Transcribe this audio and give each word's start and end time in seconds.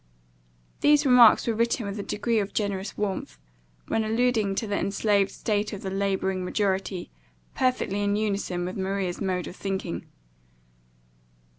These 0.79 1.05
remarks 1.05 1.45
were 1.45 1.53
written 1.53 1.85
with 1.85 1.99
a 1.99 2.01
degree 2.01 2.39
of 2.39 2.55
generous 2.55 2.97
warmth, 2.97 3.37
when 3.87 4.03
alluding 4.03 4.55
to 4.55 4.65
the 4.65 4.79
enslaved 4.79 5.29
state 5.29 5.73
of 5.73 5.83
the 5.83 5.91
labouring 5.91 6.43
majority, 6.43 7.11
perfectly 7.53 8.01
in 8.01 8.15
unison 8.15 8.65
with 8.65 8.75
Maria's 8.77 9.21
mode 9.21 9.45
of 9.45 9.55
thinking. 9.55 10.07